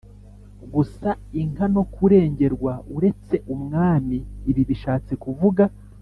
Gusa 0.73 1.09
inka 1.41 1.65
no 1.73 1.83
kurengerwa 1.93 2.73
uretse 2.95 3.35
umwami 3.53 4.17
ibi 4.49 4.61
bishatse 4.69 5.13
kuvuga 5.25 5.63